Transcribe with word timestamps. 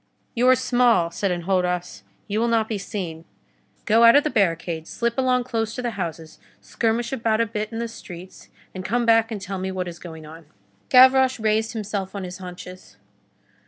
"You 0.33 0.47
are 0.49 0.55
small," 0.55 1.11
said 1.11 1.29
Enjolras, 1.29 2.01
"you 2.27 2.39
will 2.39 2.47
not 2.47 2.67
be 2.67 2.79
seen. 2.79 3.23
Go 3.85 4.03
out 4.03 4.15
of 4.15 4.23
the 4.23 4.31
barricade, 4.31 4.87
slip 4.87 5.15
along 5.15 5.43
close 5.43 5.75
to 5.75 5.83
the 5.83 5.91
houses, 5.91 6.39
skirmish 6.59 7.13
about 7.13 7.39
a 7.39 7.45
bit 7.45 7.71
in 7.71 7.77
the 7.77 7.87
streets, 7.87 8.49
and 8.73 8.83
come 8.83 9.05
back 9.05 9.29
and 9.31 9.39
tell 9.39 9.59
me 9.59 9.71
what 9.71 9.87
is 9.87 9.99
going 9.99 10.25
on." 10.25 10.47
Gavroche 10.89 11.39
raised 11.39 11.73
himself 11.73 12.15
on 12.15 12.23
his 12.23 12.39
haunches. 12.39 12.97